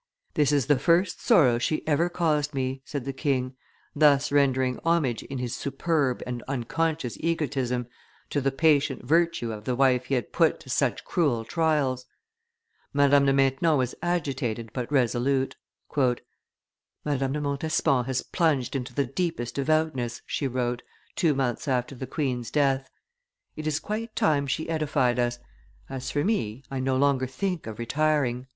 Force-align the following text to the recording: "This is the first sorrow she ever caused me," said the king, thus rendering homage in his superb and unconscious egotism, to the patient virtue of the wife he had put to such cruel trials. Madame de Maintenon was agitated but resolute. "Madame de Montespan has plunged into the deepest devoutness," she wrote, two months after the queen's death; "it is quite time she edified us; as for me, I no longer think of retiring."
"This 0.33 0.51
is 0.51 0.65
the 0.65 0.79
first 0.79 1.21
sorrow 1.23 1.59
she 1.59 1.85
ever 1.87 2.09
caused 2.09 2.55
me," 2.55 2.81
said 2.83 3.05
the 3.05 3.13
king, 3.13 3.55
thus 3.95 4.31
rendering 4.31 4.79
homage 4.83 5.21
in 5.21 5.37
his 5.37 5.55
superb 5.55 6.23
and 6.25 6.41
unconscious 6.47 7.17
egotism, 7.19 7.85
to 8.31 8.41
the 8.41 8.51
patient 8.51 9.05
virtue 9.05 9.51
of 9.51 9.65
the 9.65 9.75
wife 9.75 10.05
he 10.05 10.15
had 10.15 10.33
put 10.33 10.59
to 10.61 10.71
such 10.71 11.05
cruel 11.05 11.45
trials. 11.45 12.07
Madame 12.93 13.27
de 13.27 13.31
Maintenon 13.33 13.77
was 13.77 13.93
agitated 14.01 14.71
but 14.73 14.91
resolute. 14.91 15.55
"Madame 17.05 17.33
de 17.33 17.39
Montespan 17.39 18.05
has 18.05 18.23
plunged 18.23 18.75
into 18.75 18.95
the 18.95 19.05
deepest 19.05 19.53
devoutness," 19.53 20.23
she 20.25 20.47
wrote, 20.47 20.81
two 21.15 21.35
months 21.35 21.67
after 21.67 21.93
the 21.93 22.07
queen's 22.07 22.49
death; 22.49 22.89
"it 23.55 23.67
is 23.67 23.79
quite 23.79 24.15
time 24.15 24.47
she 24.47 24.67
edified 24.67 25.19
us; 25.19 25.37
as 25.89 26.09
for 26.09 26.23
me, 26.23 26.63
I 26.71 26.79
no 26.79 26.97
longer 26.97 27.27
think 27.27 27.67
of 27.67 27.77
retiring." 27.77 28.47